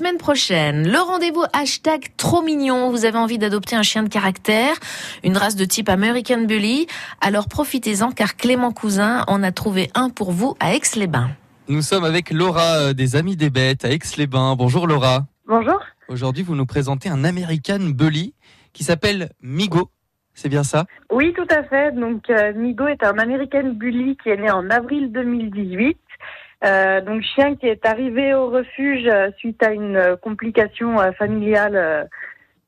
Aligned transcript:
Semaine 0.00 0.18
prochaine, 0.18 0.86
le 0.86 0.98
rendez-vous 1.00 1.42
hashtag 1.52 2.04
trop 2.16 2.40
mignon. 2.40 2.88
Vous 2.92 3.04
avez 3.04 3.18
envie 3.18 3.36
d'adopter 3.36 3.74
un 3.74 3.82
chien 3.82 4.04
de 4.04 4.08
caractère, 4.08 4.76
une 5.24 5.36
race 5.36 5.56
de 5.56 5.64
type 5.64 5.88
American 5.88 6.42
Bully. 6.42 6.86
Alors 7.20 7.48
profitez-en 7.48 8.12
car 8.12 8.36
Clément 8.36 8.70
Cousin 8.70 9.24
en 9.26 9.42
a 9.42 9.50
trouvé 9.50 9.90
un 9.96 10.08
pour 10.08 10.30
vous 10.30 10.54
à 10.60 10.76
Aix-les-Bains. 10.76 11.30
Nous 11.66 11.82
sommes 11.82 12.04
avec 12.04 12.30
Laura 12.30 12.76
euh, 12.76 12.92
des 12.92 13.16
Amis 13.16 13.34
des 13.34 13.50
Bêtes 13.50 13.84
à 13.84 13.90
Aix-les-Bains. 13.90 14.54
Bonjour 14.54 14.86
Laura. 14.86 15.26
Bonjour. 15.48 15.80
Aujourd'hui, 16.06 16.44
vous 16.44 16.54
nous 16.54 16.66
présentez 16.66 17.08
un 17.08 17.24
American 17.24 17.80
Bully 17.80 18.34
qui 18.72 18.84
s'appelle 18.84 19.30
Migo. 19.42 19.90
C'est 20.32 20.48
bien 20.48 20.62
ça? 20.62 20.86
Oui, 21.10 21.34
tout 21.34 21.48
à 21.50 21.64
fait. 21.64 21.90
Donc 21.90 22.30
euh, 22.30 22.52
Migo 22.54 22.86
est 22.86 23.02
un 23.02 23.18
American 23.18 23.72
Bully 23.74 24.16
qui 24.22 24.28
est 24.28 24.36
né 24.36 24.48
en 24.48 24.70
avril 24.70 25.10
2018. 25.10 25.98
Euh, 26.64 27.00
donc 27.00 27.22
chien 27.22 27.54
qui 27.54 27.66
est 27.66 27.86
arrivé 27.86 28.34
au 28.34 28.48
refuge 28.48 29.06
euh, 29.06 29.30
suite 29.36 29.62
à 29.62 29.70
une 29.70 29.96
euh, 29.96 30.16
complication 30.16 31.00
euh, 31.00 31.12
familiale 31.12 32.08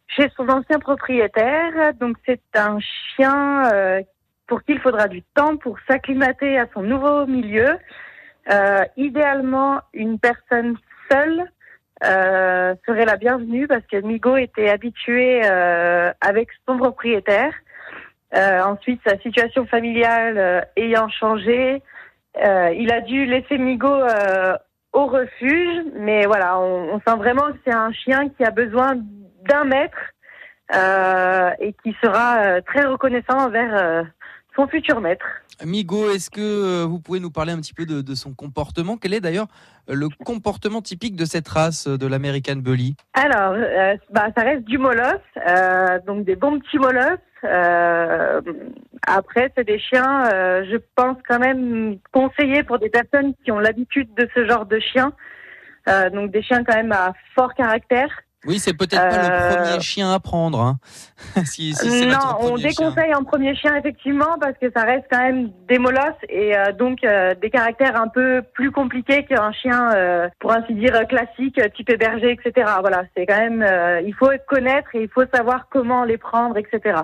chez 0.07 0.31
son 0.37 0.49
ancien 0.49 0.79
propriétaire. 0.79 1.95
Donc 2.01 2.17
c'est 2.27 2.41
un 2.55 2.79
chien 2.81 4.03
pour 4.47 4.63
qui 4.65 4.73
il 4.73 4.81
faudra 4.81 5.07
du 5.07 5.23
temps 5.35 5.57
pour 5.57 5.79
s'acclimater 5.89 6.59
à 6.59 6.67
son 6.75 6.83
nouveau 6.83 7.27
milieu. 7.27 7.79
Euh, 8.51 8.85
idéalement, 8.97 9.81
une 9.95 10.19
personne 10.19 10.77
seule 11.11 11.45
euh, 12.05 12.75
serait 12.87 13.05
la 13.05 13.17
bienvenue 13.17 13.69
parce 13.69 13.85
que 13.87 13.99
Migo 13.99 14.37
était 14.37 14.69
habitué 14.69 15.43
euh, 15.45 16.13
avec 16.21 16.49
son 16.67 16.77
propriétaire. 16.79 17.55
Ensuite, 18.33 19.01
sa 19.05 19.19
situation 19.19 19.67
familiale 19.67 20.69
ayant 20.77 21.09
changé, 21.09 21.83
euh, 22.37 22.73
il 22.77 22.93
a 22.93 23.01
dû 23.01 23.27
laisser 23.27 23.59
Migo 23.59 23.93
euh, 23.93 24.57
au 24.93 25.07
refuge, 25.07 25.85
mais 25.95 26.27
voilà, 26.27 26.59
on, 26.61 27.01
sent 27.07 27.17
vraiment 27.17 27.53
que 27.53 27.59
c'est 27.65 27.75
un 27.75 27.93
chien 27.93 28.29
qui 28.31 28.45
a 28.45 28.51
besoin 28.51 28.95
d'un 29.49 29.65
maître 29.65 29.99
euh, 30.75 31.51
et 31.59 31.75
qui 31.83 31.97
sera 32.03 32.61
très 32.63 32.85
reconnaissant 32.85 33.39
envers 33.47 34.05
son 34.57 34.67
futur 34.67 35.01
maître. 35.01 35.25
Migo, 35.65 36.11
est-ce 36.11 36.31
que 36.31 36.41
euh, 36.41 36.87
vous 36.87 37.01
pouvez 37.01 37.21
nous 37.21 37.31
parler 37.31 37.53
un 37.53 37.59
petit 37.59 37.75
peu 37.75 37.85
de, 37.85 38.01
de 38.01 38.15
son 38.15 38.33
comportement? 38.33 38.97
Quel 38.97 39.13
est 39.15 39.21
d'ailleurs 39.21 39.49
euh, 39.89 39.95
le 39.95 40.09
comportement 40.25 40.81
typique 40.81 41.17
de 41.17 41.25
cette 41.25 41.49
race 41.49 41.87
euh, 41.87 41.99
de 41.99 42.07
l'American 42.07 42.57
Bully? 42.57 42.97
Alors, 43.13 43.55
euh, 43.55 43.97
bah, 44.11 44.29
ça 44.37 44.43
reste 44.43 44.65
du 44.65 44.79
molosse, 44.79 45.21
euh, 45.47 45.99
donc 46.07 46.25
des 46.25 46.37
bons 46.37 46.59
petits 46.61 46.79
molosses. 46.79 47.19
Euh, 47.45 48.41
après, 49.07 49.53
c'est 49.57 49.65
des 49.65 49.79
chiens, 49.79 50.25
je 50.71 50.77
pense 50.95 51.17
quand 51.27 51.39
même 51.39 51.99
conseillés 52.13 52.63
pour 52.63 52.79
des 52.79 52.91
personnes 52.91 53.33
qui 53.45 53.51
ont 53.51 53.59
l'habitude 53.59 54.13
de 54.15 54.29
ce 54.35 54.47
genre 54.47 54.67
de 54.67 54.79
chiens. 54.79 55.13
Donc 56.13 56.31
des 56.31 56.43
chiens 56.43 56.63
quand 56.65 56.77
même 56.77 56.93
à 56.93 57.15
fort 57.35 57.55
caractère. 57.55 58.11
Oui, 58.47 58.59
c'est 58.59 58.73
peut-être 58.73 59.09
pas 59.11 59.19
le 59.19 59.35
Euh, 59.35 59.55
premier 59.67 59.81
chien 59.81 60.13
à 60.13 60.19
prendre. 60.19 60.61
hein. 60.61 60.79
si, 61.45 61.75
si 61.75 62.07
non, 62.07 62.17
on 62.41 62.49
premier 62.53 62.71
chien. 62.71 62.89
déconseille 62.89 63.15
en 63.15 63.23
premier 63.23 63.55
chien 63.55 63.77
effectivement 63.77 64.39
parce 64.41 64.57
que 64.59 64.71
ça 64.75 64.83
reste 64.85 65.05
quand 65.11 65.19
même 65.19 65.51
des 65.69 65.79
molosses 65.79 66.01
et 66.31 66.57
euh, 66.57 66.73
donc 66.73 67.05
euh, 67.05 67.35
des 67.35 67.51
caractères 67.51 68.01
un 68.01 68.09
peu 68.09 68.41
plus 68.55 68.71
compliqués 68.71 69.25
qu'un 69.27 69.53
chien, 69.53 69.93
euh, 69.95 70.29
pour 70.39 70.53
ainsi 70.53 70.73
dire 70.75 71.07
classique, 71.07 71.59
euh, 71.59 71.69
type 71.77 71.91
héberger, 71.91 72.31
etc. 72.33 72.67
Voilà, 72.81 73.03
c'est 73.15 73.27
quand 73.27 73.37
même, 73.39 73.63
euh, 73.63 74.01
il 74.01 74.15
faut 74.15 74.31
connaître 74.49 74.89
et 74.95 75.03
il 75.03 75.09
faut 75.11 75.25
savoir 75.35 75.67
comment 75.71 76.05
les 76.05 76.17
prendre, 76.17 76.57
etc. 76.57 77.01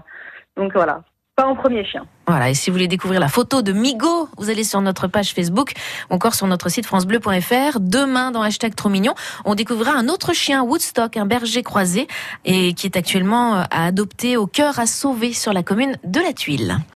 Donc 0.57 0.73
voilà, 0.73 1.03
en 1.47 1.55
premier 1.57 1.85
chien. 1.85 2.05
Voilà, 2.27 2.51
et 2.51 2.55
si 2.55 2.71
vous 2.71 2.75
voulez 2.75 2.89
découvrir 2.89 3.21
la 3.21 3.29
photo 3.29 3.63
de 3.63 3.73
Migo, 3.73 4.29
vous 4.37 4.51
allez 4.51 4.65
sur 4.65 4.81
notre 4.81 5.07
page 5.07 5.33
Facebook 5.33 5.73
ou 6.11 6.15
encore 6.15 6.35
sur 6.35 6.47
notre 6.47 6.69
site 6.69 6.85
francebleu.fr. 6.85 7.79
Demain, 7.81 8.33
dans 8.33 8.43
hashtag 8.43 8.75
trop 8.75 8.89
mignon, 8.89 9.15
on 9.45 9.55
découvrira 9.55 9.93
un 9.93 10.09
autre 10.09 10.33
chien 10.33 10.63
Woodstock, 10.63 11.17
un 11.17 11.27
berger 11.27 11.63
croisé, 11.63 12.09
et 12.45 12.75
qui 12.75 12.87
est 12.87 12.97
actuellement 12.97 13.55
euh, 13.55 13.63
à 13.71 13.87
adopter 13.87 14.37
au 14.37 14.47
cœur 14.47 14.79
à 14.79 14.87
sauver 14.87 15.33
sur 15.33 15.53
la 15.53 15.63
commune 15.63 15.97
de 16.05 16.21
la 16.21 16.33
Tuile. 16.33 16.79